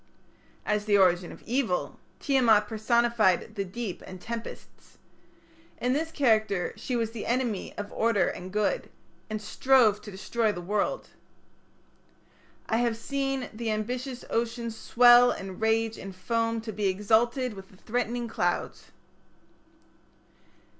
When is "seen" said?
12.97-13.47